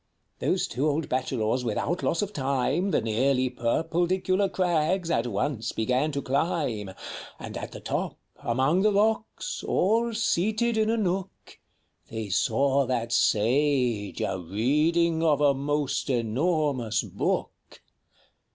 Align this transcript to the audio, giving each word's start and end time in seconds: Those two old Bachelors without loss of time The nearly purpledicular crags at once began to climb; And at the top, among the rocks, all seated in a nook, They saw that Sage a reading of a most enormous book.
Those 0.39 0.65
two 0.67 0.89
old 0.89 1.09
Bachelors 1.09 1.63
without 1.63 2.01
loss 2.01 2.23
of 2.23 2.33
time 2.33 2.89
The 2.89 3.01
nearly 3.01 3.51
purpledicular 3.51 4.51
crags 4.51 5.11
at 5.11 5.27
once 5.27 5.73
began 5.73 6.11
to 6.13 6.23
climb; 6.23 6.89
And 7.37 7.55
at 7.55 7.71
the 7.71 7.81
top, 7.81 8.17
among 8.37 8.81
the 8.81 8.91
rocks, 8.93 9.63
all 9.63 10.15
seated 10.15 10.75
in 10.75 10.89
a 10.89 10.97
nook, 10.97 11.59
They 12.09 12.29
saw 12.29 12.87
that 12.87 13.11
Sage 13.11 14.21
a 14.21 14.39
reading 14.39 15.21
of 15.21 15.39
a 15.39 15.53
most 15.53 16.09
enormous 16.09 17.03
book. 17.03 17.83